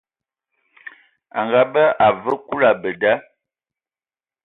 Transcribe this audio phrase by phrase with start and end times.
[1.37, 3.11] A ngaabɛ, a vǝǝ Kulu abɛ da.